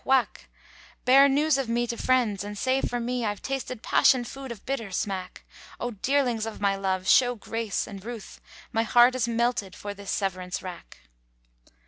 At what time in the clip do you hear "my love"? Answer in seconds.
6.59-7.07